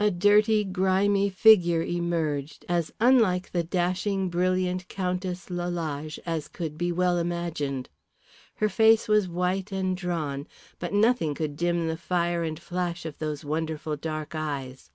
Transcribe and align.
A 0.00 0.10
dirty, 0.10 0.64
grimy 0.64 1.30
figure 1.30 1.84
emerged, 1.84 2.64
as 2.68 2.92
unlike 2.98 3.52
the 3.52 3.62
dashing, 3.62 4.28
brilliant 4.28 4.88
Countess 4.88 5.50
Lalage 5.50 6.18
as 6.26 6.48
could 6.48 6.76
be 6.76 6.90
well 6.90 7.16
imagined. 7.16 7.88
Her 8.56 8.68
face 8.68 9.06
was 9.06 9.28
white 9.28 9.70
and 9.70 9.96
drawn, 9.96 10.48
but 10.80 10.92
nothing 10.92 11.36
could 11.36 11.54
dim 11.56 11.86
the 11.86 11.96
fire 11.96 12.42
and 12.42 12.58
flash 12.58 13.06
of 13.06 13.20
those 13.20 13.44
wonderful 13.44 13.96
dark 13.96 14.34
eyes. 14.34 14.90